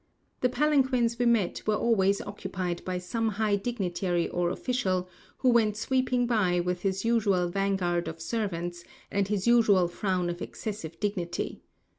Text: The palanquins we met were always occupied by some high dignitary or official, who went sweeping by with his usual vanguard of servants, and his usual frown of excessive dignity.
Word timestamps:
The 0.39 0.49
palanquins 0.49 1.19
we 1.19 1.27
met 1.27 1.61
were 1.67 1.75
always 1.75 2.21
occupied 2.21 2.83
by 2.83 2.97
some 2.97 3.29
high 3.29 3.55
dignitary 3.55 4.27
or 4.27 4.49
official, 4.49 5.07
who 5.37 5.49
went 5.49 5.77
sweeping 5.77 6.25
by 6.25 6.59
with 6.59 6.81
his 6.81 7.05
usual 7.05 7.49
vanguard 7.49 8.07
of 8.07 8.19
servants, 8.19 8.83
and 9.11 9.27
his 9.27 9.45
usual 9.45 9.87
frown 9.87 10.31
of 10.31 10.41
excessive 10.41 10.99
dignity. 10.99 11.61